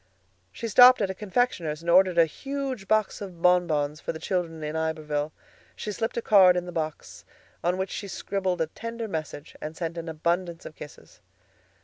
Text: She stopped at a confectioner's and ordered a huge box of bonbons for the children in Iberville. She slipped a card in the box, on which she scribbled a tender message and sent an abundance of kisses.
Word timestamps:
She 0.51 0.67
stopped 0.67 0.99
at 1.03 1.11
a 1.11 1.13
confectioner's 1.13 1.83
and 1.83 1.89
ordered 1.91 2.17
a 2.17 2.25
huge 2.25 2.87
box 2.87 3.21
of 3.21 3.39
bonbons 3.43 4.01
for 4.01 4.11
the 4.11 4.17
children 4.17 4.63
in 4.63 4.75
Iberville. 4.75 5.31
She 5.75 5.91
slipped 5.91 6.17
a 6.17 6.23
card 6.23 6.57
in 6.57 6.65
the 6.65 6.71
box, 6.71 7.23
on 7.63 7.77
which 7.77 7.91
she 7.91 8.07
scribbled 8.07 8.61
a 8.61 8.65
tender 8.65 9.07
message 9.07 9.55
and 9.61 9.77
sent 9.77 9.99
an 9.99 10.09
abundance 10.09 10.65
of 10.65 10.73
kisses. 10.75 11.19